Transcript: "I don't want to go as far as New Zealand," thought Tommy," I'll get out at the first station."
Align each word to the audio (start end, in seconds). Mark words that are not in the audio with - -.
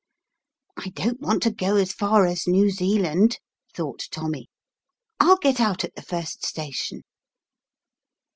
"I 0.77 0.89
don't 0.89 1.21
want 1.21 1.43
to 1.43 1.51
go 1.51 1.75
as 1.75 1.93
far 1.93 2.25
as 2.25 2.47
New 2.47 2.71
Zealand," 2.71 3.37
thought 3.75 4.07
Tommy," 4.09 4.49
I'll 5.19 5.37
get 5.37 5.61
out 5.61 5.83
at 5.83 5.93
the 5.93 6.01
first 6.01 6.43
station." 6.43 7.03